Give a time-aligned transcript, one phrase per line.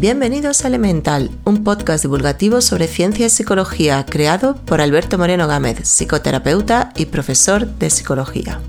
[0.00, 5.80] Bienvenidos a Elemental, un podcast divulgativo sobre ciencia y psicología creado por Alberto Moreno Gámez,
[5.86, 8.62] psicoterapeuta y profesor de psicología.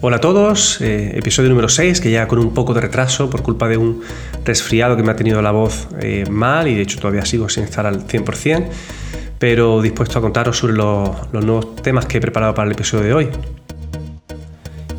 [0.00, 3.42] Hola a todos, eh, episodio número 6, que ya con un poco de retraso por
[3.42, 4.02] culpa de un
[4.44, 7.64] resfriado que me ha tenido la voz eh, mal y de hecho todavía sigo sin
[7.64, 8.68] estar al 100%,
[9.40, 13.12] pero dispuesto a contaros sobre los nuevos temas que he preparado para el episodio de
[13.12, 13.30] hoy.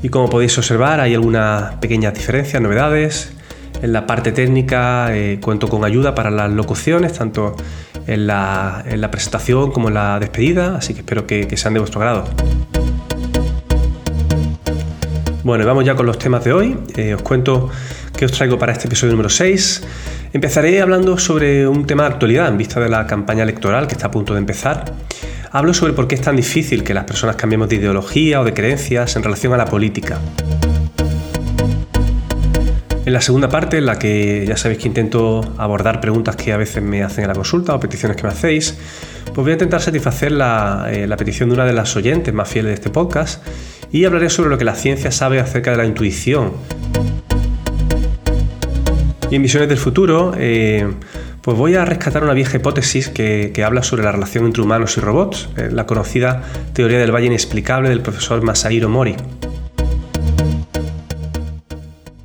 [0.05, 3.33] Y como podéis observar hay algunas pequeñas diferencias, novedades.
[3.81, 7.55] En la parte técnica eh, cuento con ayuda para las locuciones, tanto
[8.05, 12.25] en la, presentación como en la despedida, así que espero que, sean de vuestro grado.
[15.43, 16.77] Bueno, vamos ya con los temas de hoy.
[16.95, 17.71] Eh, os cuento
[18.15, 19.87] qué os traigo para este episodio número 6.
[20.33, 24.05] Empezaré hablando sobre un tema de actualidad en vista de la campaña electoral que está
[24.05, 24.85] a punto de empezar
[25.55, 28.53] hablo sobre por qué es tan difícil que las personas cambiemos de ideología o de
[28.53, 30.19] creencias en relación a la política.
[33.05, 36.57] En la segunda parte, en la que ya sabéis que intento abordar preguntas que a
[36.57, 38.77] veces me hacen en la consulta o peticiones que me hacéis,
[39.27, 42.49] pues voy a intentar satisfacer la, eh, la petición de una de las oyentes más
[42.49, 43.41] fieles de este podcast
[43.93, 46.51] y hablaré sobre lo que la ciencia sabe acerca de la intuición.
[49.31, 50.85] Y en Visiones del Futuro, eh,
[51.45, 54.99] pues voy a rescatar una vieja hipótesis que, habla sobre la relación entre humanos y
[54.99, 56.41] robots, eh, la conocida
[56.73, 59.15] teoría del valle inexplicable del profesor Masahiro Mori.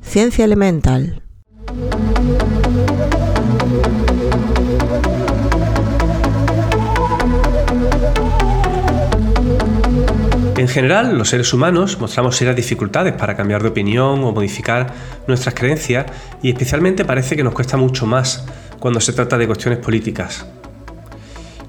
[0.01, 1.21] Ciencia elemental.
[10.57, 14.87] En general, los seres humanos mostramos serias dificultades para cambiar de opinión o modificar
[15.27, 16.07] nuestras creencias
[16.41, 18.47] y especialmente parece que nos cuesta mucho más
[18.81, 20.43] cuando se trata de cuestiones políticas.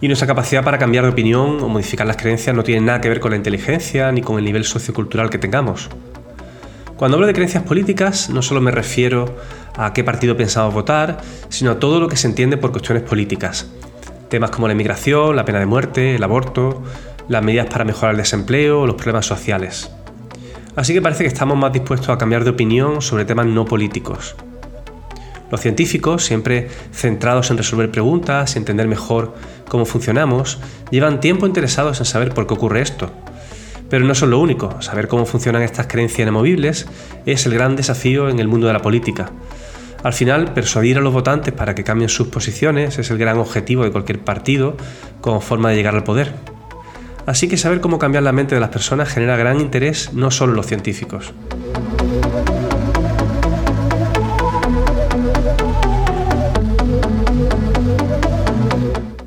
[0.00, 3.10] Y nuestra capacidad para cambiar de opinión o modificar las creencias no tiene nada que
[3.10, 5.90] ver con la inteligencia ni con el nivel sociocultural que tengamos.
[6.96, 9.36] Cuando hablo de creencias políticas, no solo me refiero
[9.76, 11.18] a qué partido pensamos votar,
[11.50, 13.70] sino a todo lo que se entiende por cuestiones políticas.
[14.30, 16.82] Temas como la inmigración, la pena de muerte, el aborto,
[17.28, 19.90] las medidas para mejorar el desempleo los problemas sociales.
[20.76, 24.34] Así que parece que estamos más dispuestos a cambiar de opinión sobre temas no políticos.
[25.52, 29.34] Los científicos, siempre centrados en resolver preguntas y entender mejor
[29.68, 30.58] cómo funcionamos,
[30.90, 33.10] llevan tiempo interesados en saber por qué ocurre esto.
[33.90, 36.86] Pero no son lo único, saber cómo funcionan estas creencias inamovibles
[37.26, 39.30] es el gran desafío en el mundo de la política.
[40.02, 43.84] Al final, persuadir a los votantes para que cambien sus posiciones es el gran objetivo
[43.84, 44.78] de cualquier partido
[45.20, 46.32] como forma de llegar al poder.
[47.26, 50.52] Así que saber cómo cambiar la mente de las personas genera gran interés no solo
[50.52, 51.34] en los científicos.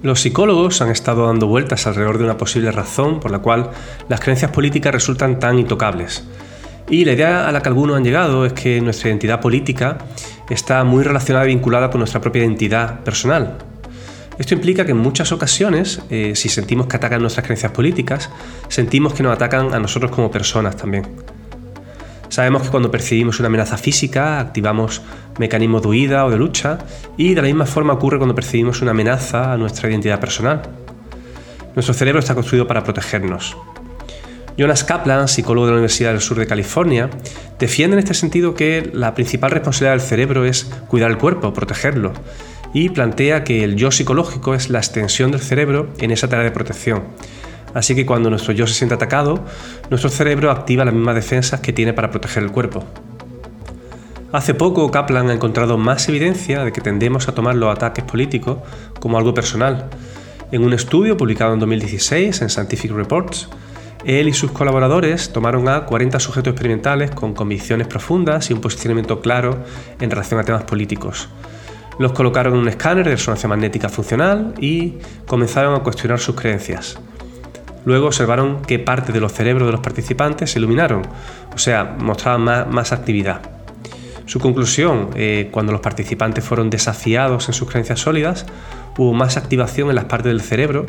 [0.05, 3.71] Los psicólogos han estado dando vueltas alrededor de una posible razón por la cual
[4.07, 6.23] las creencias políticas resultan tan intocables.
[6.91, 9.97] Y la idea a la que algunos han llegado es que nuestra identidad política
[10.47, 13.57] está muy relacionada y vinculada con nuestra propia identidad personal.
[14.37, 18.29] Esto implica que en muchas ocasiones, eh, si sentimos que atacan nuestras creencias políticas,
[18.67, 21.24] sentimos que nos atacan a nosotros como personas también.
[22.35, 25.01] Sabemos que cuando percibimos una amenaza física activamos
[25.39, 26.79] mecanismos de huida o de lucha
[27.15, 30.61] y de la misma forma ocurre cuando percibimos una amenaza a nuestra identidad personal.
[31.75, 33.55] Nuestro cerebro está construido para protegernos.
[34.57, 37.09] Jonas Kaplan, psicólogo de la Universidad del Sur de California,
[37.57, 42.11] defiende en este sentido que la principal responsabilidad del cerebro es cuidar el cuerpo, protegerlo,
[42.73, 46.51] y plantea que el yo psicológico es la extensión del cerebro en esa tarea de
[46.51, 47.03] protección
[47.75, 49.43] Así que cuando nuestro yo se siente atacado,
[49.89, 52.85] nuestro cerebro activa las mismas defensas que tiene para proteger el cuerpo.
[54.31, 58.59] Hace poco Kaplan ha encontrado más evidencia de que tendemos a tomar los ataques políticos
[59.01, 59.89] como algo personal.
[60.53, 63.49] En un estudio publicado en 2016 en Scientific Reports,
[64.05, 69.19] él y sus colaboradores tomaron a 40 sujetos experimentales con convicciones profundas y un posicionamiento
[69.19, 69.65] claro
[69.99, 71.27] en relación a temas políticos.
[71.99, 74.93] Los colocaron en un escáner de resonancia magnética funcional y
[75.25, 76.97] comenzaron a cuestionar sus creencias.
[77.85, 81.03] Luego observaron qué parte de los cerebros de los participantes se iluminaron,
[81.53, 83.41] o sea, mostraban más, actividad.
[84.25, 88.47] Su conclusión, eh, cuando los participantes fueron desafiados en sus creencias sólidas,
[88.97, 90.87] hubo más activación en las partes del cerebro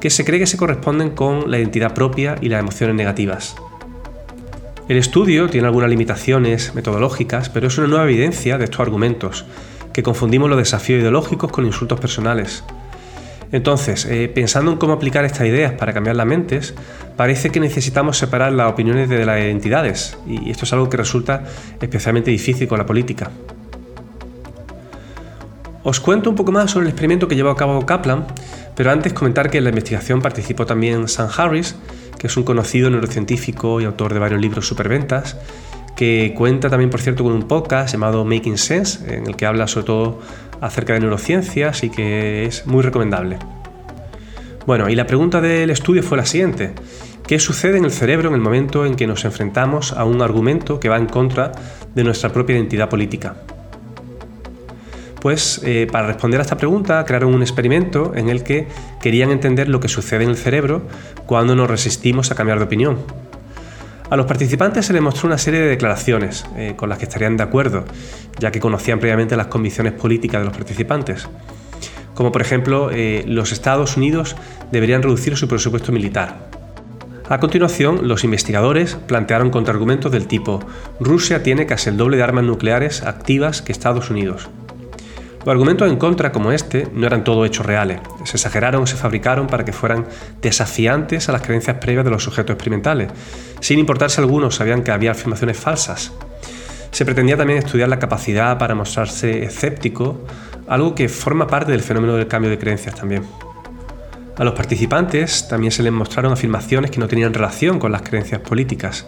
[0.00, 3.56] que se cree que se corresponden con la identidad propia y las emociones negativas.
[4.88, 9.44] El estudio tiene algunas limitaciones metodológicas, pero es una nueva evidencia de estos argumentos,
[9.92, 12.62] que confundimos los desafíos ideológicos con insultos personales.
[13.56, 16.74] Entonces, eh, pensando en cómo aplicar estas ideas para cambiar las mentes,
[17.16, 21.42] parece que necesitamos separar las opiniones de las identidades, y esto es algo que resulta
[21.80, 23.30] especialmente difícil con la política.
[25.84, 28.26] Os cuento un poco más sobre el experimento que llevó a cabo Kaplan,
[28.74, 31.76] pero antes comentar que en la investigación participó también Sam Harris,
[32.18, 35.38] que es un conocido neurocientífico y autor de varios libros superventas,
[35.96, 39.66] que cuenta también, por cierto, con un podcast llamado Making Sense, en el que habla
[39.66, 40.20] sobre todo
[40.60, 43.38] acerca de neurociencias y que es muy recomendable.
[44.66, 46.74] Bueno, y la pregunta del estudio fue la siguiente.
[47.26, 50.78] ¿Qué sucede en el cerebro en el momento en que nos enfrentamos a un argumento
[50.78, 51.52] que va en contra
[51.94, 53.36] de nuestra propia identidad política?
[55.20, 58.68] Pues eh, para responder a esta pregunta crearon un experimento en el que
[59.00, 60.82] querían entender lo que sucede en el cerebro
[61.26, 62.98] cuando nos resistimos a cambiar de opinión.
[64.08, 67.36] A los participantes se les mostró una serie de declaraciones eh, con las que estarían
[67.36, 67.84] de acuerdo,
[68.38, 71.28] ya que conocían previamente las convicciones políticas de los participantes.
[72.14, 74.36] Como por ejemplo, eh, los Estados Unidos
[74.70, 76.50] deberían reducir su presupuesto militar.
[77.28, 80.60] A continuación, los investigadores plantearon contraargumentos del tipo
[81.00, 84.48] Rusia tiene casi el doble de armas nucleares activas que Estados Unidos.
[85.40, 88.96] Los argumentos en contra como este no eran todo hechos reales, se exageraron o se
[88.96, 90.06] fabricaron para que fueran
[90.40, 93.10] desafiantes a las creencias previas de los sujetos experimentales,
[93.60, 96.12] sin importar si algunos sabían que había afirmaciones falsas.
[96.90, 100.20] Se pretendía también estudiar la capacidad para mostrarse escéptico,
[100.66, 103.24] algo que forma parte del fenómeno del cambio de creencias también.
[104.36, 108.40] A los participantes también se les mostraron afirmaciones que no tenían relación con las creencias
[108.40, 109.06] políticas,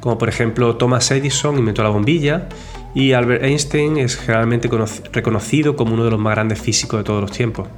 [0.00, 2.48] como por ejemplo Thomas Edison inventó la bombilla
[2.94, 4.68] y Albert Einstein es generalmente
[5.12, 7.68] reconocido como uno de los más grandes físicos de todos los tiempos.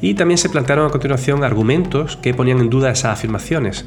[0.00, 3.84] Y también se plantearon a continuación argumentos que ponían en duda esas afirmaciones,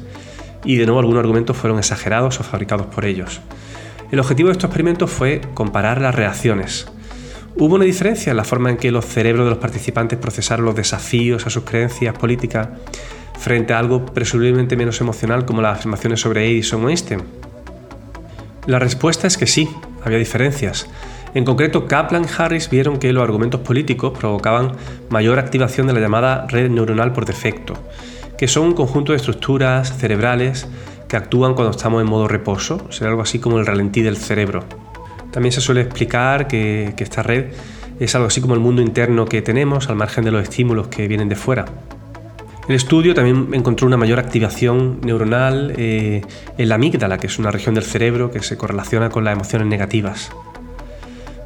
[0.64, 3.40] y de nuevo algunos argumentos fueron exagerados o fabricados por ellos.
[4.10, 6.86] El objetivo de estos experimentos fue comparar las reacciones.
[7.56, 10.74] Hubo una diferencia en la forma en que los cerebros de los participantes procesaron los
[10.74, 12.68] desafíos a sus creencias políticas
[13.38, 17.22] frente a algo presumiblemente menos emocional como las afirmaciones sobre Edison o Einstein.
[18.66, 19.68] La respuesta es que sí,
[20.04, 20.88] había diferencias.
[21.34, 24.72] En concreto, Kaplan y Harris vieron que los argumentos políticos provocaban
[25.10, 27.74] mayor activación de la llamada red neuronal por defecto,
[28.38, 30.66] que son un conjunto de estructuras cerebrales
[31.08, 34.64] que actúan cuando estamos en modo reposo, será algo así como el ralentí del cerebro.
[35.30, 37.46] También se suele explicar que, esta red
[38.00, 41.08] es algo así como el mundo interno que tenemos al margen de los estímulos que
[41.08, 41.64] vienen de fuera.
[42.68, 46.22] El estudio también encontró una mayor activación neuronal eh,
[46.56, 49.68] en la amígdala, que es una región del cerebro que se correlaciona con las emociones
[49.68, 50.30] negativas.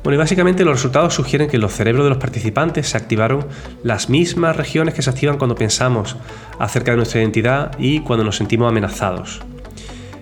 [0.03, 3.47] Bueno, y básicamente los resultados sugieren que en los cerebros de los participantes se activaron
[3.83, 6.17] las mismas regiones que se activan cuando pensamos
[6.59, 9.41] acerca de nuestra identidad y cuando nos sentimos amenazados.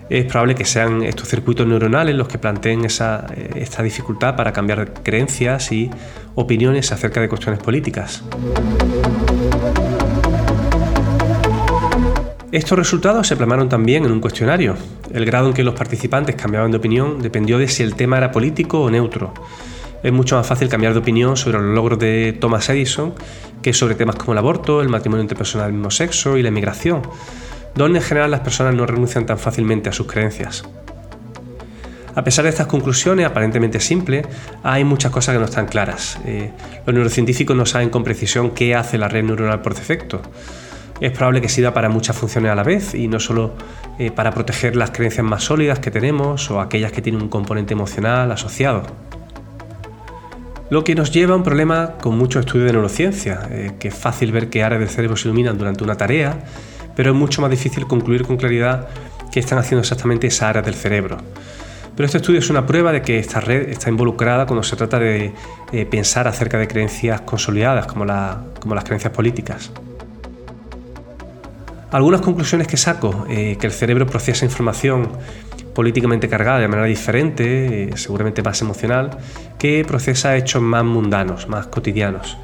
[0.09, 4.53] Es probable que sean estos circuitos neuronales los que planteen esa, eh, esta dificultad para
[4.53, 5.89] cambiar creencias y
[6.35, 8.23] opiniones acerca de cuestiones políticas.
[12.51, 14.75] Estos resultados se plasmaron también en un cuestionario.
[15.17, 18.31] El grado en que los participantes cambiaban de opinión dependió de si el tema era
[18.31, 19.33] político o neutro.
[20.03, 23.15] Es mucho más fácil cambiar de opinión sobre los logros de Thomas Edison
[23.63, 26.49] que sobre temas como el aborto, el matrimonio entre personas del mismo sexo y la
[26.49, 27.01] inmigración,
[27.73, 30.63] donde en general las personas no renuncian tan fácilmente a sus creencias.
[32.13, 34.23] A pesar de estas conclusiones aparentemente simples,
[34.61, 36.19] hay muchas cosas que no están claras.
[36.27, 36.51] Eh,
[36.85, 40.21] los neurocientíficos no saben con precisión qué hace la red neuronal por defecto
[40.99, 43.53] es probable que sirva para muchas funciones a la vez y no solo
[43.99, 47.73] eh, para proteger las creencias más sólidas que tenemos o aquellas que tienen un componente
[47.73, 48.83] emocional asociado.
[50.69, 53.95] Lo que nos lleva a un problema con mucho estudio de neurociencia, eh, que es
[53.95, 56.39] fácil ver qué áreas del cerebro se iluminan durante una tarea,
[56.95, 58.87] pero es mucho más difícil concluir con claridad
[59.31, 61.17] qué están haciendo exactamente esas áreas del cerebro.
[61.95, 64.99] Pero este estudio es una prueba de que esta red está involucrada cuando se trata
[64.99, 65.31] de
[65.71, 69.71] eh, pensar acerca de creencias consolidadas como las creencias políticas.
[71.91, 75.09] Algunas conclusiones que saco, eh, que el cerebro procesa información
[75.73, 79.11] políticamente cargada de manera diferente, eh, seguramente más emocional,
[79.57, 82.37] que procesa hechos más mundanos, más cotidianos.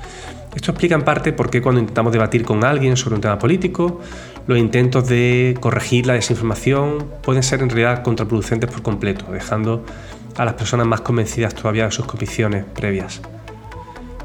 [0.55, 3.99] Esto explica en parte por qué cuando intentamos debatir con alguien sobre un tema político,
[4.47, 9.83] los intentos de corregir la desinformación pueden ser en realidad contraproducentes por completo, dejando
[10.37, 13.21] a las personas más convencidas todavía de sus convicciones previas.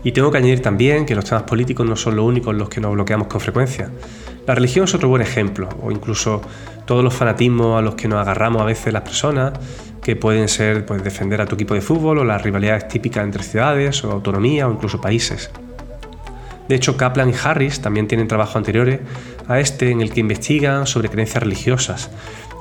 [0.05, 2.69] Y tengo que añadir también que los temas políticos no son los únicos en los
[2.69, 3.91] que nos bloqueamos con frecuencia.
[4.49, 6.41] La religión es otro buen ejemplo, o incluso
[6.87, 9.53] todos los fanatismos a los que nos agarramos a veces las personas,
[10.03, 13.43] que pueden ser pues, defender a tu equipo de fútbol o las rivalidades típicas entre
[13.43, 15.51] ciudades o autonomía o incluso países.
[16.67, 19.01] De hecho, Kaplan y Harris también tienen trabajos anteriores
[19.49, 22.11] a este en el que investigan sobre creencias religiosas,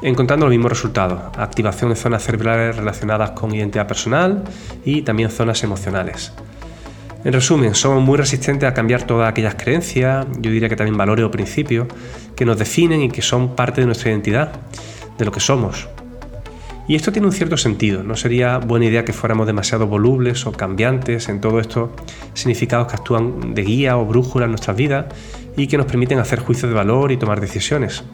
[0.02, 4.44] encontrando los mismos resultados, activación de zonas cerebrales relacionadas con identidad personal
[4.84, 6.34] y también zonas emocionales.
[7.24, 11.26] En resumen, somos muy resistentes a cambiar todas aquellas creencias, yo diría que también valores
[11.26, 11.88] o principios,
[12.36, 14.52] que nos definen y que son parte de nuestra identidad,
[15.18, 15.88] de lo que somos.
[16.88, 20.54] Y esto tiene un cierto sentido, no sería buena idea que fuéramos demasiado volubles o
[20.54, 21.90] cambiantes en todos estos
[22.34, 25.08] significados que actúan de guía o brújula en nuestras vidas
[25.58, 28.06] y que nos permiten hacer juicios de valor y tomar decisiones.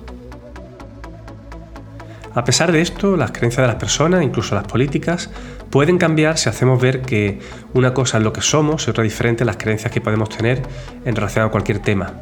[2.34, 5.30] A pesar de esto, las creencias de las personas, incluso las políticas,
[5.74, 7.40] pueden cambiar si hacemos ver que
[7.74, 10.62] una cosa es lo que somos y otra diferente las creencias que podemos tener
[11.04, 12.14] en relación a cualquier tema.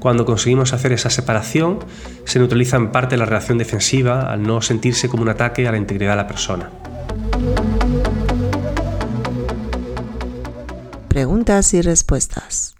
[0.00, 1.78] Cuando conseguimos hacer esa separación,
[2.24, 5.78] se neutraliza en parte la reacción defensiva al no sentirse como un ataque a la
[5.78, 6.70] integridad de la persona.
[11.06, 12.74] Preguntas y respuestas.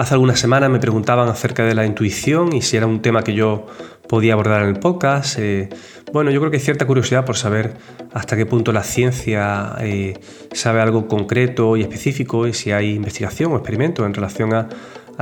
[0.00, 3.34] Hace algunas semanas me preguntaban acerca de la intuición y si era un tema que
[3.34, 3.66] yo
[4.08, 5.38] podía abordar en el podcast.
[5.38, 5.68] Eh,
[6.10, 7.74] bueno, yo creo que hay cierta curiosidad por saber
[8.14, 10.18] hasta qué punto la ciencia eh,
[10.54, 14.68] sabe algo concreto y específico y si hay investigación o experimento en relación a,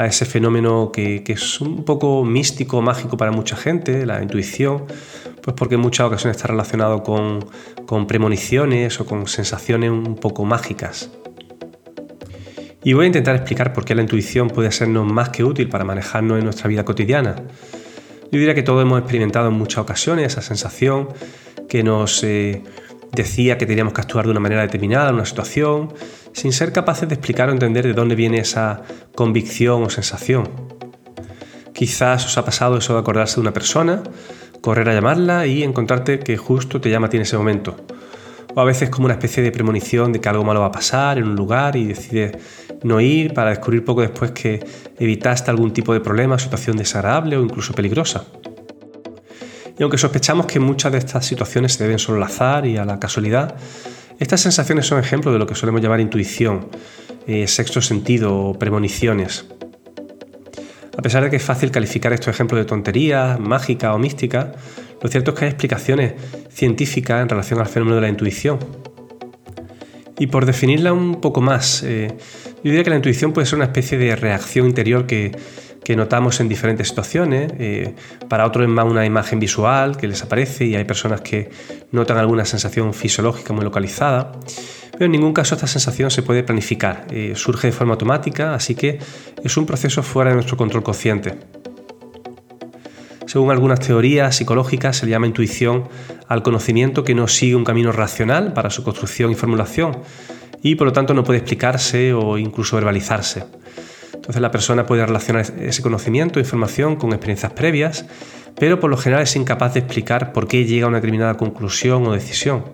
[0.07, 4.85] ese fenómeno que, es un poco místico, mágico para mucha gente, la intuición,
[5.43, 7.45] pues porque en muchas ocasiones está relacionado con,
[7.85, 11.11] con premoniciones o con sensaciones un poco mágicas.
[12.85, 15.85] Y voy a intentar explicar por qué la intuición puede sernos más que útil para
[15.85, 17.37] manejarnos en nuestra vida cotidiana.
[18.31, 21.09] Yo diría que todos hemos experimentado en muchas ocasiones esa sensación
[21.69, 22.63] que nos eh,
[23.13, 25.93] decía que teníamos que actuar de una manera determinada en una situación,
[26.33, 28.83] sin ser capaces de explicar o entender de dónde viene esa
[29.15, 30.49] convicción o sensación.
[31.73, 34.03] Quizás os ha pasado eso de acordarse de una persona,
[34.61, 37.77] correr a llamarla y encontrarte que justo te llama a ti en ese momento
[38.59, 41.17] o a veces como una especie de premonición de que algo malo va a pasar
[41.19, 42.33] en un lugar y decides
[42.83, 44.59] no ir para descubrir poco después que
[44.99, 48.25] evitaste algún tipo de problema, situación desagradable o incluso peligrosa.
[49.79, 52.85] Y aunque sospechamos que muchas de estas situaciones se deben solo al azar y a
[52.85, 53.55] la casualidad,
[54.19, 56.67] estas sensaciones son ejemplos de lo que solemos llamar intuición,
[57.29, 59.47] eh, sexto sentido o premoniciones.
[60.97, 64.55] A pesar de que es fácil calificar estos ejemplos de tonterías, mágica o mística,
[65.01, 66.15] lo cierto es que hay explicaciones
[66.51, 68.59] científicas en relación al fenómeno de la intuición.
[70.19, 72.09] Y por definirla un poco más, eh,
[72.57, 75.33] yo diría que la intuición puede ser una especie de reacción interior que,
[75.97, 77.51] notamos en diferentes situaciones.
[77.59, 77.95] Eh,
[78.29, 81.49] para otros es más una imagen visual que les aparece y hay personas que
[81.93, 84.33] notan alguna sensación fisiológica muy localizada.
[84.93, 88.75] Pero en ningún caso esta sensación se puede planificar, eh, surge de forma automática, así
[88.75, 88.99] que
[89.43, 91.39] es un proceso fuera de nuestro control consciente.
[93.29, 95.85] Según algunas teorías psicológicas, se le llama intuición
[96.29, 99.99] al conocimiento que no sigue un camino racional para su construcción y formulación
[100.63, 103.45] y por lo tanto no puede explicarse o incluso verbalizarse.
[104.15, 108.07] Entonces la persona puede relacionar ese conocimiento, información con experiencias previas,
[108.59, 112.07] pero por lo general es incapaz de explicar por qué llega a una determinada conclusión
[112.07, 112.65] o decisión.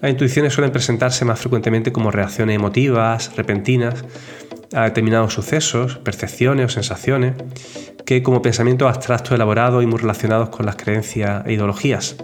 [0.00, 4.04] Las intuiciones suelen presentarse más frecuentemente como reacciones emotivas, repentinas,
[4.74, 7.34] a determinados sucesos, percepciones o sensaciones,
[8.04, 12.16] que como pensamientos abstractos elaborados y muy relacionados con las creencias e ideologías.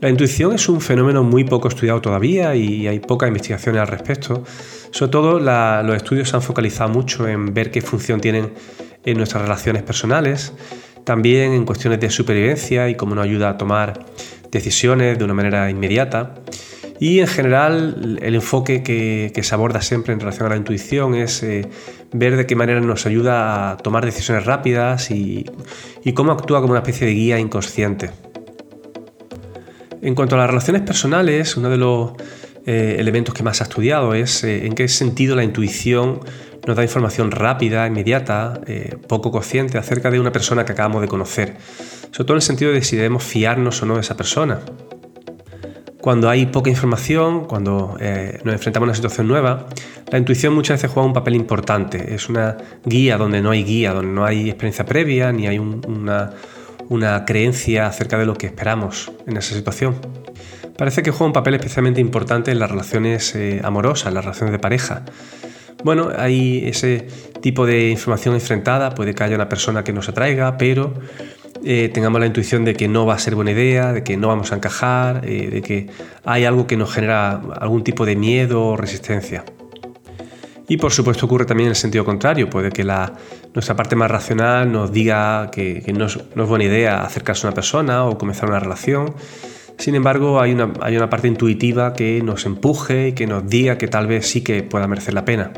[0.00, 4.44] La intuición es un fenómeno muy poco estudiado todavía y hay pocas investigaciones al respecto.
[4.90, 8.52] Sobre todo los estudios se han focalizado mucho en ver qué función tienen
[9.04, 10.52] en nuestras relaciones personales,
[11.08, 14.04] también en cuestiones de supervivencia y cómo nos ayuda a tomar
[14.50, 16.34] decisiones de una manera inmediata.
[17.00, 21.42] Y en general el enfoque que, se aborda siempre en relación a la intuición es
[21.42, 21.66] eh,
[22.12, 25.46] ver de qué manera nos ayuda a tomar decisiones rápidas y,
[26.14, 28.10] cómo actúa como una especie de guía inconsciente.
[30.02, 32.12] En cuanto a las relaciones personales, uno de los
[32.66, 36.20] eh, elementos que más ha estudiado es eh, en qué sentido la intuición
[36.66, 41.08] nos da información rápida, inmediata, eh, poco consciente acerca de una persona que acabamos de
[41.08, 41.56] conocer,
[42.10, 44.60] sobre todo en el sentido de si debemos fiarnos o no de esa persona.
[46.00, 49.66] Cuando hay poca información, cuando eh, nos enfrentamos a una situación nueva,
[50.10, 52.14] la intuición muchas veces juega un papel importante.
[52.14, 57.24] Es una guía donde no hay guía, donde no hay experiencia previa, ni hay una,
[57.26, 59.96] creencia acerca de lo que esperamos en esa situación.
[60.78, 64.52] Parece que juega un papel especialmente importante en las relaciones eh, amorosas, en las relaciones
[64.52, 65.02] de pareja.
[65.84, 67.06] Bueno, hay ese
[67.40, 70.92] tipo de información enfrentada, puede que haya una persona que nos atraiga, pero
[71.64, 74.28] eh, tengamos la intuición de que no va a ser buena idea, de que no
[74.28, 75.88] vamos a encajar, eh, de que
[76.24, 79.44] hay algo que nos genera algún tipo de miedo o resistencia.
[80.68, 82.84] Y por supuesto ocurre también en el sentido contrario, puede que
[83.54, 87.50] nuestra parte más racional nos diga que, no, es, no, es, buena idea acercarse a
[87.50, 89.14] una persona o comenzar una relación,
[89.78, 94.08] sin embargo, hay una, parte intuitiva que nos empuje y que nos diga que tal
[94.08, 95.52] vez sí que pueda merecer la pena.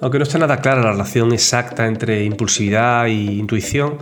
[0.00, 3.98] Aunque no está nada clara la relación exacta entre impulsividad e intuición,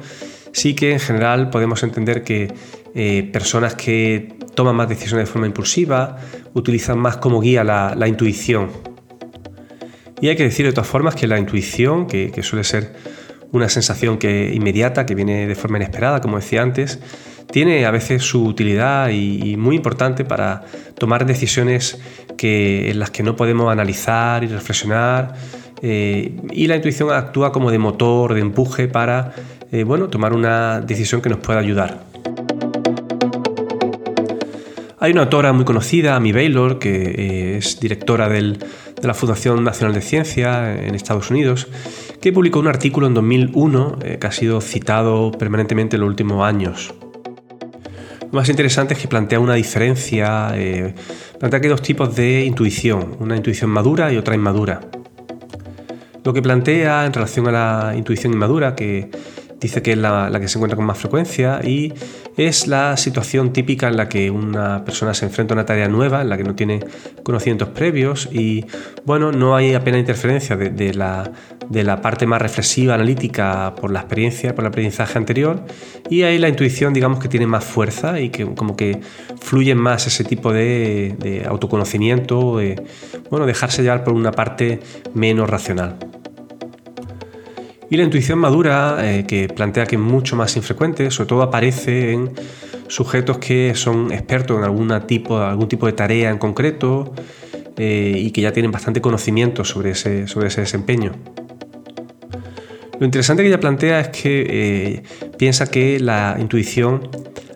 [0.52, 2.52] sí que en general podemos entender que
[2.94, 6.16] eh, personas que toman más decisiones de forma impulsiva
[6.54, 8.70] utilizan más como guía la, intuición.
[10.20, 12.94] Y hay que decir de todas formas que la intuición, que, suele ser
[13.52, 17.00] una sensación que inmediata, que viene de forma inesperada, como decía antes,
[17.50, 20.62] tiene a veces su utilidad y, muy importante para
[20.98, 21.98] tomar decisiones
[22.36, 25.34] que, en las que no podemos analizar y reflexionar.
[25.80, 29.32] Eh, y la intuición actúa como de motor, de empuje para
[29.72, 32.02] eh, bueno, tomar una decisión que nos pueda ayudar.
[35.00, 38.58] Hay una autora muy conocida, Amy Baylor, que eh, es directora de
[39.02, 41.68] la Fundación Nacional de Ciencia en Estados Unidos,
[42.20, 46.92] que publicó un artículo en 2001 que ha sido citado permanentemente en los últimos años.
[48.30, 50.94] Lo más interesante es que plantea una diferencia, eh,
[51.38, 54.82] plantea que hay dos tipos de intuición, una intuición madura y otra inmadura.
[56.24, 59.10] Lo que plantea en relación a la intuición inmadura, que
[59.60, 61.92] dice que es la, que se encuentra con más frecuencia y
[62.36, 66.22] es la situación típica en la que una persona se enfrenta a una tarea nueva,
[66.22, 66.80] en la que no tiene
[67.22, 68.66] conocimientos previos y
[69.04, 71.30] bueno, no hay apenas interferencia de, la,
[71.68, 75.64] de la parte más reflexiva, analítica por la experiencia, por el aprendizaje anterior
[76.08, 79.00] y ahí la intuición digamos que tiene más fuerza y que como que
[79.40, 82.80] fluye más ese tipo de, de autoconocimiento, de
[83.30, 84.80] bueno, dejarse llevar por una parte
[85.14, 85.96] menos racional.
[87.90, 92.12] Y la intuición madura, eh, que plantea que es mucho más infrecuente, sobre todo aparece
[92.12, 92.30] en
[92.86, 97.14] sujetos que son expertos en alguna tipo, algún tipo de tarea en concreto
[97.78, 101.12] eh, y que ya tienen bastante conocimiento sobre ese, sobre ese desempeño.
[103.00, 105.02] Lo interesante que ella plantea es que eh,
[105.38, 107.08] piensa que la intuición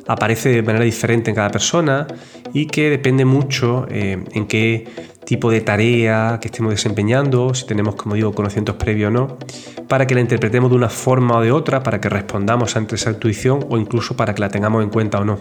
[0.07, 2.07] aparece de manera diferente en cada persona
[2.55, 4.85] y que depende mucho en qué
[5.33, 9.39] tipo de tarea que estemos desempeñando, si tenemos, como digo, conocimientos previos o no,
[9.89, 13.09] para que la interpretemos de una forma o de otra, para que respondamos ante esa
[13.09, 15.41] intuición o incluso para que la tengamos en cuenta o no.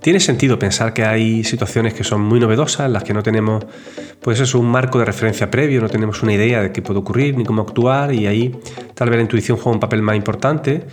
[0.00, 3.66] Tiene sentido pensar que hay situaciones que son muy novedosas, en las que no tenemos
[4.22, 7.36] pues eso, un marco de referencia previo, no tenemos una idea de qué puede ocurrir
[7.36, 8.56] ni cómo actuar y ahí
[8.94, 10.86] tal vez la intuición juega un papel más importante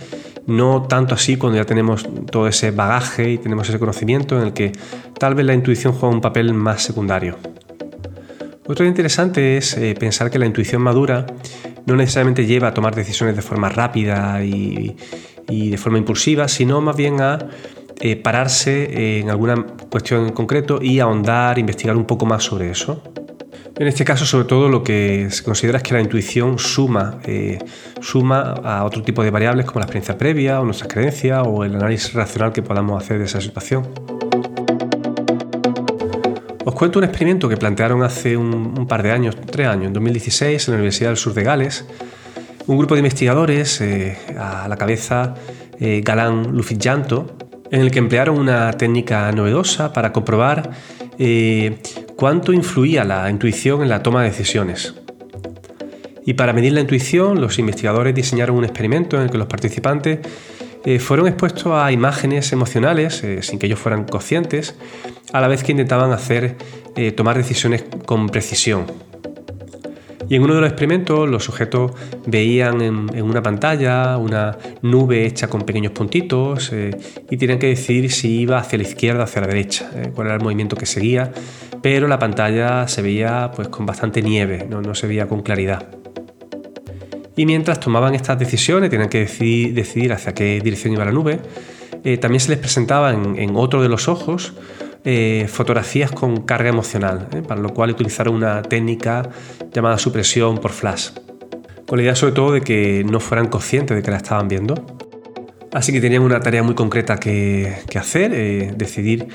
[0.47, 4.53] no tanto así cuando ya tenemos todo ese bagaje y tenemos ese conocimiento en el
[4.53, 4.71] que
[5.19, 7.37] tal vez la intuición juega un papel más secundario.
[8.65, 11.25] Otro interesante es eh, pensar que la intuición madura
[11.85, 14.95] no necesariamente lleva a tomar decisiones de forma rápida y,
[15.47, 17.39] de forma impulsiva, sino más bien a
[18.01, 23.01] eh, pararse en alguna cuestión en concreto y ahondar, investigar un poco más sobre eso.
[23.79, 27.59] En este caso, sobre todo, lo que se considera es que la intuición suma, eh,
[28.01, 31.75] suma a otro tipo de variables como la experiencia previa o nuestras creencias o el
[31.75, 33.87] análisis racional que podamos hacer de esa situación.
[36.65, 40.67] Os cuento un experimento que plantearon hace un, par de años, tres años, en 2016,
[40.67, 41.85] en la Universidad del Sur de Gales.
[42.65, 45.35] Un grupo de investigadores, eh, a la cabeza
[45.79, 47.37] eh, Galán Lufijanto,
[47.69, 50.71] en el que emplearon una técnica novedosa para comprobar
[51.19, 51.77] eh,
[52.17, 54.93] cuánto influía la intuición en la toma de decisiones.
[56.25, 60.19] Y para medir la intuición, los investigadores diseñaron un experimento en el que los participantes
[60.83, 64.75] eh, fueron expuestos a imágenes emocionales, eh, sin que ellos fueran conscientes,
[65.31, 66.57] a la vez que intentaban hacer
[67.15, 68.87] tomar decisiones con precisión.
[70.29, 71.91] Y en uno de los experimentos los sujetos
[72.25, 76.91] veían en, una pantalla una nube hecha con pequeños puntitos eh,
[77.29, 80.27] y tenían que decidir si iba hacia la izquierda o hacia la derecha, eh, cuál
[80.27, 81.31] era el movimiento que seguía,
[81.89, 85.87] pero la pantalla se veía pues con bastante nieve, no, se veía con claridad.
[87.37, 91.39] Y mientras tomaban estas decisiones, tenían que decidir, hacia qué dirección iba la nube,
[92.03, 94.51] eh, también se les presentaba en otro de los ojos
[95.05, 97.41] eh, fotografías con carga emocional, ¿eh?
[97.41, 99.29] para lo cual utilizaron una técnica
[99.71, 101.11] llamada supresión por flash,
[101.87, 104.75] con la idea sobre todo de que no fueran conscientes de que la estaban viendo.
[105.73, 109.27] Así que tenían una tarea muy concreta que, hacer, eh, decidir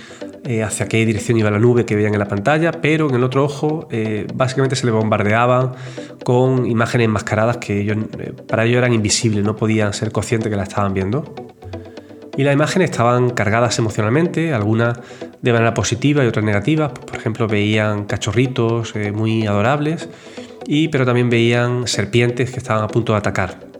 [0.64, 3.44] hacia qué dirección iba la nube que veían en la pantalla, pero en el otro
[3.44, 3.88] ojo
[4.34, 5.72] básicamente se les bombardeaban
[6.24, 7.96] con imágenes enmascaradas que
[8.48, 11.32] para ellos eran invisibles, no podían ser conscientes que la estaban viendo.
[12.36, 14.98] Y las imágenes estaban cargadas emocionalmente, algunas
[15.42, 16.92] de manera positiva y otras negativas.
[16.92, 20.08] Por ejemplo, veían cachorritos eh, muy adorables,
[20.66, 23.71] y, pero también veían serpientes que estaban a punto de atacar.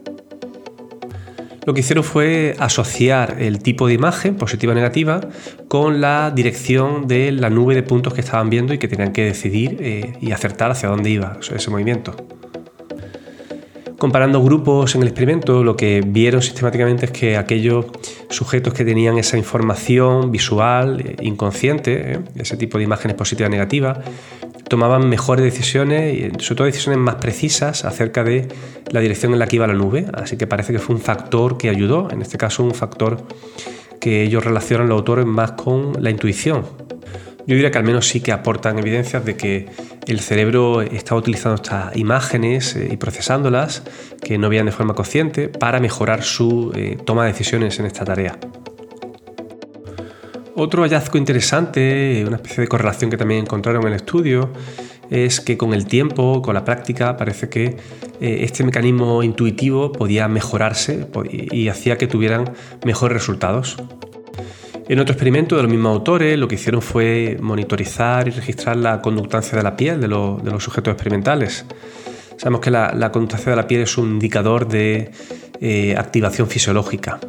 [1.65, 5.21] Lo que hicieron fue asociar el tipo de imagen, positiva o negativa,
[5.67, 9.23] con la dirección de la nube de puntos que estaban viendo y que tenían que
[9.23, 12.15] decidir eh, y acertar hacia dónde iba ese movimiento.
[13.97, 17.85] Comparando grupos en el experimento, lo que vieron sistemáticamente es que aquellos
[18.29, 23.51] sujetos que tenían esa información visual, eh, inconsciente, eh, ese tipo de imágenes positivas y
[23.53, 23.99] negativas,
[24.73, 28.47] tomaban mejores decisiones, sobre todo decisiones más precisas acerca de
[28.89, 30.07] la dirección en la que iba la nube.
[30.15, 33.23] Así que parece que fue un factor que ayudó, en este caso un factor
[33.99, 36.65] que ellos relacionan los autores más con la intuición.
[37.45, 39.67] yo diría que al menos sí que aportan evidencias de que
[40.07, 43.83] el cerebro está utilizando estas imágenes eh, y procesándolas
[44.23, 48.05] que no veían de forma consciente para mejorar su eh, toma de decisiones en esta
[48.05, 48.39] tarea.
[50.55, 54.51] Otro hallazgo interesante, una especie de correlación que también encontraron en el estudio,
[55.09, 57.77] es que con el tiempo, con la práctica, parece que
[58.21, 62.53] eh, este mecanismo intuitivo podía mejorarse y hacía que tuvieran
[62.85, 63.77] mejores resultados.
[64.87, 69.01] En otro experimento de los mismos autores, lo que hicieron fue monitorizar y registrar la
[69.01, 71.65] conductancia de la piel de, los sujetos experimentales.
[72.37, 75.09] Sabemos que la, conductancia de la piel es un indicador de
[75.61, 77.19] eh, activación fisiológica.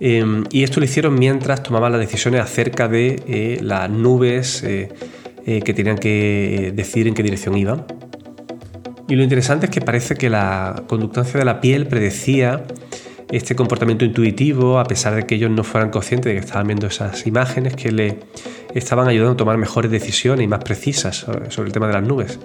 [0.00, 4.90] Em, y esto lo hicieron mientras tomaban las decisiones acerca de eh, las nubes eh,
[5.44, 7.84] que tenían que decidir en qué dirección iban.
[9.08, 12.64] Y lo interesante es que parece que la conductancia de la piel predecía
[13.30, 16.88] este comportamiento intuitivo, a pesar de que ellos no fueran conscientes de que estaban viendo
[16.88, 18.18] esas imágenes que le
[18.74, 22.38] estaban ayudando a tomar mejores decisiones y más precisas sobre el tema de las nubes.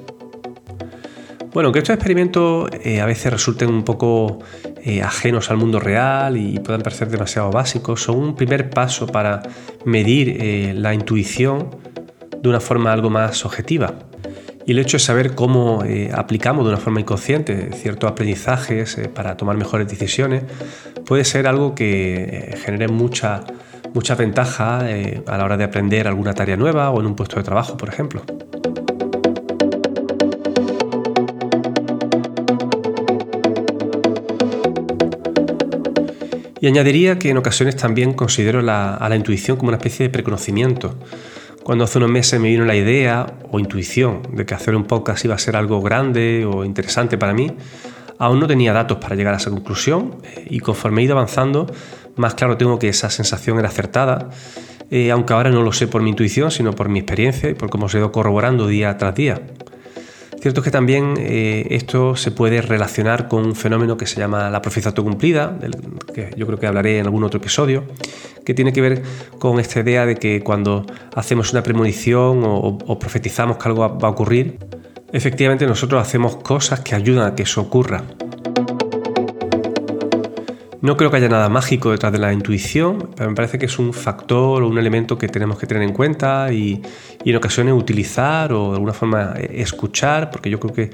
[1.54, 4.40] Bueno, aunque estos experimentos eh, a veces resulten un poco
[4.86, 9.42] eh, ajenos al mundo real y puedan parecer demasiado básicos, son un primer paso para
[9.84, 11.76] medir eh, la intuición
[12.42, 13.96] de una forma algo más objetiva.
[14.66, 15.84] Y el hecho de saber cómo
[16.14, 20.44] aplicamos de una forma inconsciente ciertos aprendizajes para tomar mejores decisiones
[21.06, 23.44] puede ser algo que genere mucha,
[23.96, 27.44] mucha ventaja a la hora de aprender alguna tarea nueva o en un puesto de
[27.44, 28.24] trabajo, por ejemplo.
[36.62, 40.96] Y añadiría que en ocasiones también considero a la intuición como una especie de preconocimiento
[41.64, 45.24] cuando hace unos meses me vino la idea o intuición de que hacer un podcast
[45.26, 47.52] iba a ser algo grande o interesante para mí,
[48.18, 51.68] aún no tenía datos para llegar a esa conclusión eh, y conforme he ido avanzando,
[52.16, 54.30] más claro tengo que esa sensación era acertada,
[54.90, 57.70] eh, aunque ahora no lo sé por mi intuición, sino por mi experiencia y por
[57.70, 59.42] cómo se ha ido corroborando día tras día.
[60.42, 64.50] Cierto es que también eh, esto se puede relacionar con un fenómeno que se llama
[64.50, 65.76] la profecía autocumplida, del
[66.16, 67.84] que yo creo que hablaré en algún otro episodio,
[68.44, 69.04] que tiene que ver
[69.38, 70.84] con esta idea de que cuando
[71.16, 74.58] hacemos una premonición o, profetizamos que algo va a ocurrir,
[75.14, 78.04] efectivamente nosotros hacemos cosas que ayudan a que eso ocurra.
[80.82, 83.78] No creo que haya nada mágico detrás de la intuición, pero me parece que es
[83.78, 86.82] un factor o un elemento que tenemos que tener en cuenta y,
[87.24, 90.90] en ocasiones utilizar o de alguna forma eh, escuchar, porque yo creo que,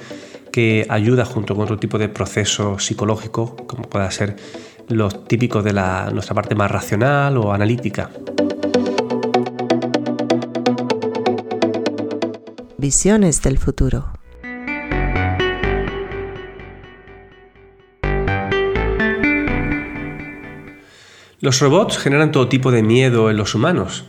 [0.52, 4.36] que ayuda junto con otro tipo de procesos psicológicos, como pueda ser
[4.90, 8.10] los típicos de la, nuestra parte más racional o analítica.
[12.78, 14.18] Visiones del futuro.
[21.40, 24.06] Los robots generan todo tipo de miedo en los humanos.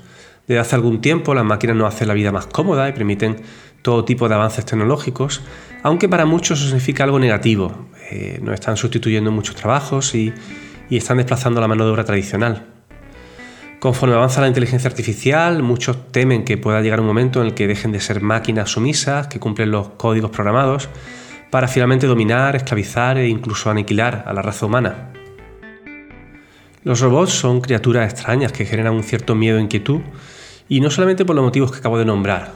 [0.46, 3.36] Desde hace algún tiempo las máquinas nos hacen la vida más cómoda y permiten
[3.82, 5.42] todo tipo de avances tecnológicos,
[5.82, 7.90] aunque para muchos eso significa algo negativo.
[8.10, 10.32] Eh, nos están sustituyendo muchos trabajos y,
[10.88, 12.64] y están desplazando la mano de obra tradicional.
[13.78, 17.66] Conforme avanza la inteligencia artificial, muchos temen que pueda llegar un momento en el que
[17.66, 20.88] dejen de ser máquinas sumisas que cumplen los códigos programados
[21.50, 25.12] para finalmente dominar, esclavizar e incluso aniquilar a la raza humana.
[26.88, 30.00] Los robots son criaturas extrañas que generan un cierto miedo e inquietud,
[30.70, 32.54] y no solamente por los motivos que acabo de nombrar.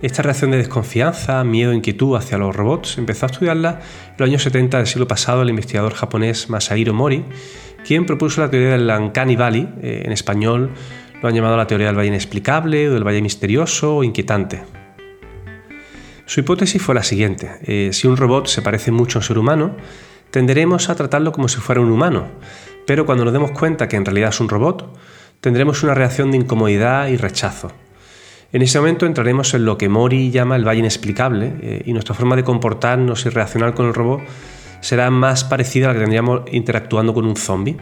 [0.00, 4.26] Esta reacción de desconfianza, miedo e inquietud hacia los robots empezó a estudiarla en los
[4.26, 7.26] años 70 del siglo pasado el investigador japonés Masahiro Mori,
[7.86, 10.70] quien propuso la teoría del Uncanny Valley, eh, en español
[11.20, 14.62] lo han llamado la teoría del valle inexplicable o del valle misterioso o inquietante.
[16.24, 19.36] Su hipótesis fue la siguiente, eh, si un robot se parece mucho a un ser
[19.36, 19.76] humano,
[20.30, 22.28] tenderemos a tratarlo como si fuera un humano,
[22.88, 24.96] pero cuando nos demos cuenta que en realidad es un robot,
[25.42, 27.70] tendremos una reacción de incomodidad y rechazo.
[28.50, 32.14] En ese momento entraremos en lo que Mori llama el valle inexplicable eh, y nuestra
[32.14, 34.22] forma de comportarnos y reaccionar con el robot
[34.80, 37.76] será más parecida a la que tendríamos interactuando con un zombie.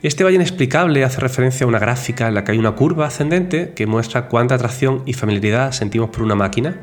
[0.00, 3.72] Este valle inexplicable hace referencia a una gráfica en la que hay una curva ascendente
[3.74, 6.82] que muestra cuánta atracción y familiaridad sentimos por una máquina.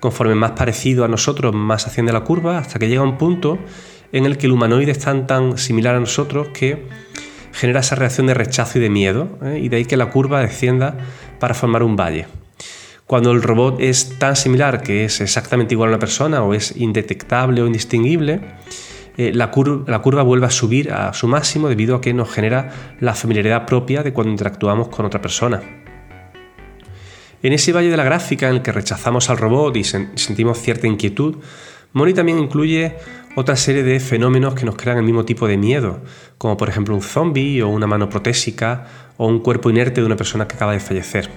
[0.00, 3.58] Conforme más parecido a nosotros, más asciende la curva, hasta que llega un punto
[4.12, 6.86] en el que el humanoide es tan, similar a nosotros que
[7.52, 9.60] genera esa reacción de rechazo y de miedo, ¿eh?
[9.62, 10.96] y de ahí que la curva descienda
[11.38, 12.26] para formar un valle.
[13.06, 16.76] Cuando el robot es tan similar que es exactamente igual a una persona o es
[16.76, 18.40] indetectable o indistinguible,
[19.18, 19.50] eh, la,
[19.86, 22.70] la, curva vuelve a subir a su máximo debido a que nos genera
[23.00, 25.60] la familiaridad propia de cuando interactuamos con otra persona.
[27.42, 30.86] En ese valle de la gráfica en el que rechazamos al robot y sentimos cierta
[30.86, 31.36] inquietud,
[31.92, 32.96] Mori también incluye
[33.34, 36.00] otra serie de fenómenos que nos crean el mismo tipo de miedo,
[36.38, 40.16] como por ejemplo un zombie o una mano protésica o un cuerpo inerte de una
[40.16, 41.30] persona que acaba de fallecer.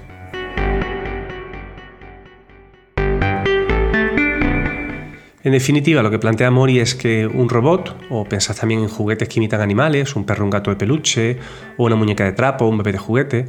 [5.44, 9.30] En definitiva, lo que plantea Mori es que un robot, o pensás también en juguetes
[9.30, 11.38] que imitan animales, un perro, un gato de peluche,
[11.78, 13.46] o una muñeca de trapo, un bebé de juguete,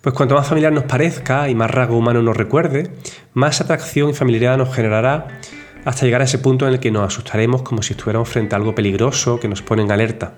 [0.00, 2.90] pues cuanto más familiar nos parezca y más rasgo humano nos recuerde,
[3.34, 5.38] más atracción y familiaridad nos generará
[5.84, 8.58] hasta llegar a ese punto en el que nos asustaremos como si estuviéramos frente a
[8.58, 10.34] algo peligroso que nos pone en alerta.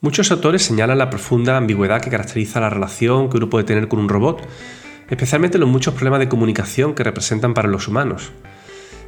[0.00, 3.98] Muchos autores señalan la profunda ambigüedad que caracteriza la relación que uno puede tener con
[3.98, 4.46] un robot,
[5.08, 8.32] especialmente los muchos problemas de comunicación que representan para los humanos.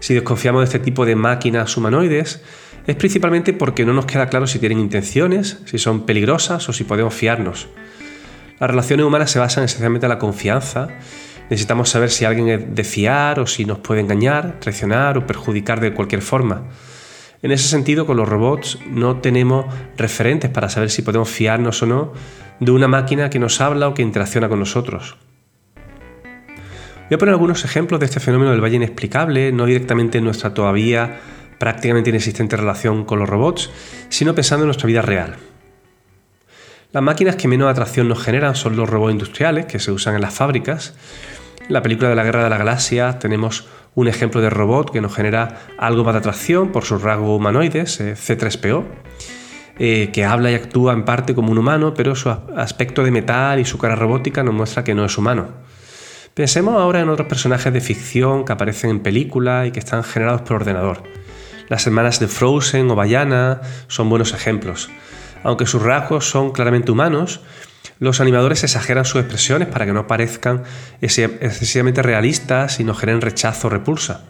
[0.00, 2.42] Si desconfiamos de este tipo de máquinas humanoides,
[2.86, 6.84] es principalmente porque no nos queda claro si tienen intenciones, si son peligrosas o si
[6.84, 7.68] podemos fiarnos.
[8.58, 10.88] Las relaciones humanas se basan esencialmente en la confianza.
[11.50, 15.80] Necesitamos saber si alguien es de fiar o si nos puede engañar, traicionar o perjudicar
[15.80, 16.64] de cualquier forma.
[17.40, 21.86] En ese sentido, con los robots no tenemos referentes para saber si podemos fiarnos o
[21.86, 22.12] no
[22.60, 25.16] de una máquina que nos habla o que interacciona con nosotros.
[27.08, 30.52] Voy a poner algunos ejemplos de este fenómeno del valle inexplicable, no directamente en nuestra
[30.52, 31.20] todavía
[31.58, 33.70] prácticamente inexistente relación con los robots,
[34.10, 35.36] sino pensando en nuestra vida real.
[36.92, 40.22] Las máquinas que menos atracción nos generan son los robots industriales que se usan en
[40.22, 40.94] las fábricas.
[41.68, 45.02] En la película de la Guerra de la Galaxia tenemos un ejemplo de robot que
[45.02, 48.84] nos genera algo más de atracción por sus rasgos humanoides, eh, C3PO,
[49.78, 53.60] eh, que habla y actúa en parte como un humano, pero su aspecto de metal
[53.60, 55.48] y su cara robótica nos muestra que no es humano.
[56.32, 60.40] Pensemos ahora en otros personajes de ficción que aparecen en películas y que están generados
[60.40, 61.02] por ordenador.
[61.68, 64.88] Las hermanas de Frozen o Bayana son buenos ejemplos.
[65.44, 67.42] Aunque sus rasgos son claramente humanos,
[67.98, 70.62] los animadores exageran sus expresiones para que no parezcan
[71.00, 74.24] excesivamente realistas y no generen rechazo o repulsa.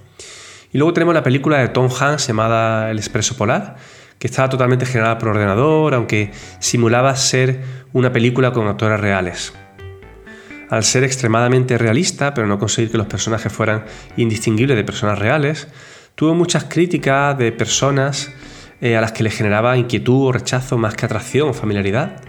[0.73, 3.77] Y luego tenemos la película de Tom Hanks llamada El Expreso Polar,
[4.19, 9.53] que estaba totalmente generada por ordenador, aunque simulaba ser una película con actores reales
[10.71, 13.85] al ser extremadamente realista, pero no conseguir que los personajes fueran
[14.17, 15.69] indistinguibles de personas reales,
[16.15, 18.31] tuvo muchas críticas de personas
[18.81, 22.21] eh, a las que le generaba inquietud o rechazo más que atracción o familiaridad.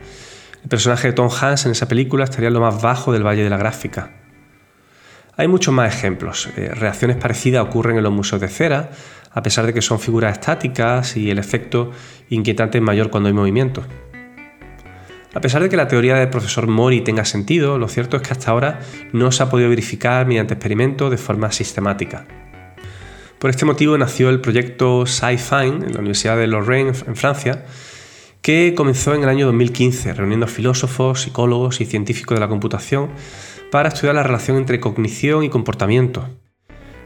[0.64, 3.44] El personaje de Tom Hanks en esa película estaría en lo más bajo del valle
[3.44, 4.12] de la gráfica.
[5.38, 6.50] Hay muchos más ejemplos.
[6.58, 8.90] Eh, reacciones parecidas ocurren en los museos de cera,
[9.32, 11.92] a pesar de que son figuras estáticas y el efecto
[12.30, 13.84] inquietante es mayor cuando hay movimiento.
[15.34, 18.34] A pesar de que la teoría del profesor Mori tenga sentido, lo cierto es que
[18.34, 18.80] hasta ahora
[19.14, 22.26] no se ha podido verificar mediante experimentos de forma sistemática.
[23.38, 27.64] Por este motivo nació el proyecto SciFine en la Universidad de Lorraine, en Francia,
[28.42, 33.10] que comenzó en el año 2015, reuniendo filósofos, psicólogos y científicos de la computación
[33.72, 36.28] para estudiar la relación entre cognición y comportamiento.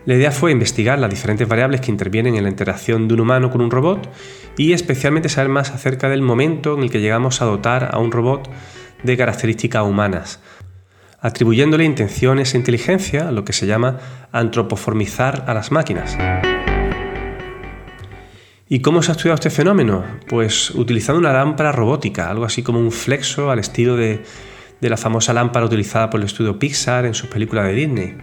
[0.06, 3.50] La idea fue investigar las diferentes variables que intervienen en la interacción de un humano
[3.50, 4.10] con un robot
[4.58, 8.12] y especialmente saber más acerca del momento en el que llegamos a dotar a un
[8.12, 8.50] robot
[9.04, 10.42] de características humanas,
[11.22, 14.00] atribuyéndole intenciones e inteligencia, lo que se llama
[14.32, 16.18] antropoformizar a las máquinas.
[18.74, 20.04] ¿Y cómo se ha estudiado este fenómeno?
[20.28, 24.24] Pues utilizando una lámpara robótica, algo así como un flexo al estilo de,
[24.82, 28.18] de la famosa lámpara utilizada por el estudio Pixar en sus películas de Disney.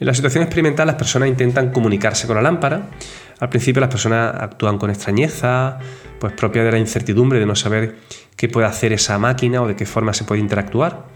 [0.00, 2.90] En la situación experimental las personas intentan comunicarse con la lámpara.
[3.38, 5.78] Al principio las personas actúan con extrañeza,
[6.18, 7.98] pues propia de la incertidumbre de no saber
[8.34, 11.06] qué puede hacer esa máquina o de qué forma se puede interactuar.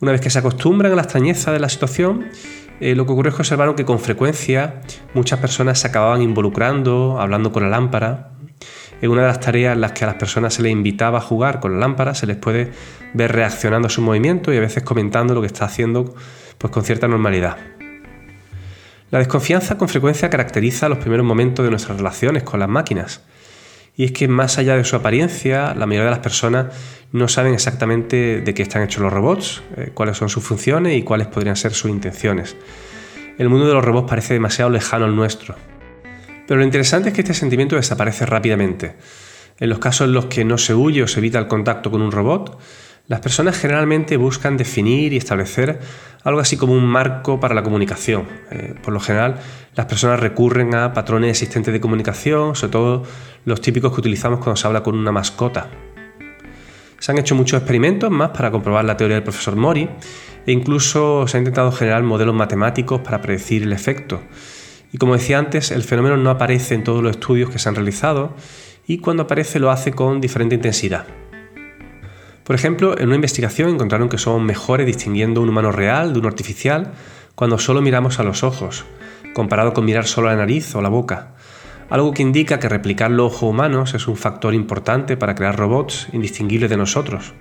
[0.00, 2.30] Una vez que se acostumbran a la extrañeza de la situación,
[2.80, 4.80] eh, lo que ocurre es que observaron que con frecuencia
[5.14, 8.30] muchas personas se acababan involucrando, hablando con la lámpara.
[9.00, 11.20] En una de las tareas en las que a las personas se les invitaba a
[11.20, 12.72] jugar con la lámpara, se les puede
[13.12, 16.14] ver reaccionando a su movimiento y a veces comentando lo que está haciendo
[16.58, 17.56] pues, con cierta normalidad.
[19.10, 23.22] La desconfianza con frecuencia caracteriza los primeros momentos de nuestras relaciones con las máquinas.
[23.96, 26.66] Y es que más allá de su apariencia, la mayoría de las personas
[27.12, 31.02] no saben exactamente de qué están hechos los robots, eh, cuáles son sus funciones y
[31.02, 32.56] cuáles podrían ser sus intenciones.
[33.38, 35.54] El mundo de los robots parece demasiado lejano al nuestro.
[36.46, 38.96] Pero lo interesante es que este sentimiento desaparece rápidamente.
[39.58, 42.02] En los casos en los que no se huye o se evita el contacto con
[42.02, 42.58] un robot,
[43.08, 45.78] las personas generalmente buscan definir y establecer
[46.24, 48.26] algo así como un marco para la comunicación.
[48.50, 49.36] Eh, por lo general,
[49.76, 53.02] las personas recurren a patrones existentes de comunicación, sobre todo
[53.44, 55.68] los típicos que utilizamos cuando se habla con una mascota.
[56.98, 59.88] Se han hecho muchos experimentos más para comprobar la teoría del profesor Mori
[60.46, 64.20] e incluso se ha intentado generar modelos matemáticos para predecir el efecto.
[64.92, 67.74] Y como decía antes, el fenómeno no aparece en todos los estudios que se han
[67.76, 68.34] realizado
[68.86, 71.06] y cuando aparece lo hace con diferente intensidad.
[72.46, 76.26] Por ejemplo, en una investigación encontraron que somos mejores distinguiendo un humano real de un
[76.26, 76.92] artificial
[77.34, 78.84] cuando solo miramos a los ojos,
[79.34, 81.34] comparado con mirar solo la nariz o la boca,
[81.90, 86.06] algo que indica que replicar los ojos humanos es un factor importante para crear robots
[86.12, 87.34] indistinguibles de nosotros.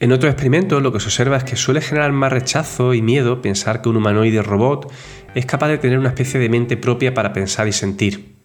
[0.00, 3.40] En otros experimentos lo que se observa es que suele generar más rechazo y miedo
[3.40, 4.92] pensar que un humanoide robot
[5.36, 8.39] es capaz de tener una especie de mente propia para pensar y sentir.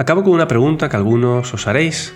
[0.00, 2.14] Acabo con una pregunta que algunos os haréis.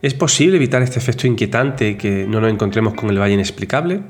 [0.00, 4.00] ¿Es posible evitar este efecto inquietante que no nos encontremos con el valle inexplicable?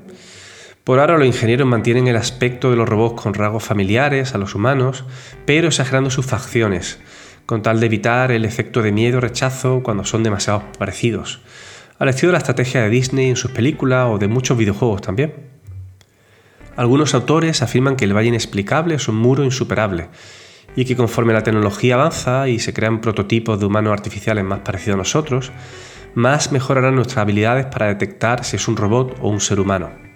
[0.84, 4.54] Por ahora los ingenieros mantienen el aspecto de los robots con rasgos familiares a los
[4.54, 5.04] humanos,
[5.44, 7.00] pero exagerando sus facciones,
[7.46, 11.40] con tal de evitar el efecto de miedo o rechazo cuando son demasiado parecidos,
[11.98, 15.34] al estilo de la estrategia de Disney en sus películas o de muchos videojuegos también.
[16.76, 20.10] Algunos autores afirman que el valle inexplicable es un muro insuperable
[20.76, 24.94] y que conforme la tecnología avanza y se crean prototipos de humanos artificiales más parecidos
[24.94, 25.52] a nosotros,
[26.14, 30.13] más mejorarán nuestras habilidades para detectar si es un robot o un ser humano.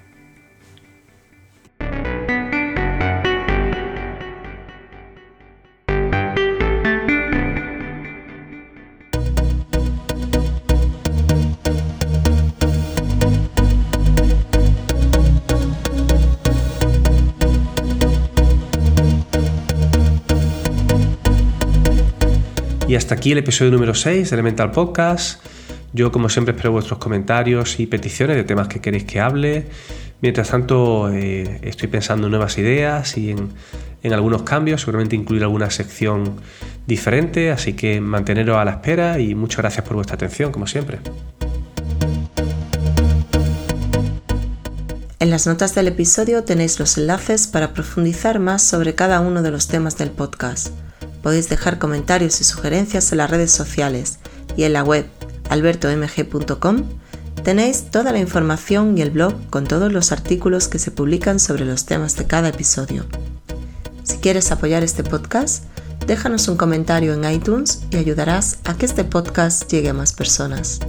[22.89, 25.45] Y hasta aquí el episodio número 6 de Elemental Podcast.
[25.93, 29.67] Yo, como siempre, espero vuestros comentarios y peticiones de temas que queréis que hable.
[30.23, 33.51] Mientras tanto, eh, estoy pensando en nuevas ideas y en,
[34.03, 36.37] en, algunos cambios, seguramente incluir alguna sección
[36.87, 40.99] diferente, así que manteneros a la espera y muchas gracias por vuestra atención, como siempre.
[45.21, 49.51] En las notas del episodio tenéis los enlaces para profundizar más sobre cada uno de
[49.51, 50.69] los temas del podcast.
[51.23, 54.19] Podéis dejar comentarios y sugerencias en las redes sociales
[54.57, 55.07] y en la web
[55.51, 56.85] albertomg.com
[57.43, 61.65] tenéis toda la información y el blog con todos los artículos que se publican sobre
[61.65, 63.07] los temas de cada episodio.
[64.03, 65.65] Si quieres apoyar este podcast,
[66.07, 70.81] déjanos un comentario en iTunes y ayudarás a que este podcast llegue a más personas.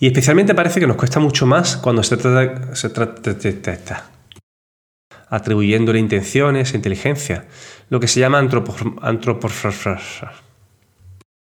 [0.00, 3.34] Y especialmente parece que nos cuesta mucho más cuando se trata, se trata,
[5.28, 7.46] atribuyéndole intenciones e inteligencia,
[7.90, 9.50] lo que se llama antropor,